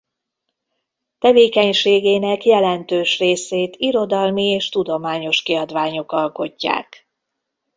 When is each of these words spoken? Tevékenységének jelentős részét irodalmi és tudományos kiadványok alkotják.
Tevékenységének 1.19 2.43
jelentős 2.45 3.19
részét 3.19 3.75
irodalmi 3.79 4.43
és 4.45 4.69
tudományos 4.69 5.41
kiadványok 5.41 6.11
alkotják. 6.11 7.07